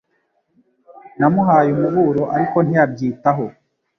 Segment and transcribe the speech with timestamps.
[1.19, 3.45] Namuhaye umuburo, ariko ntiyabyitaho.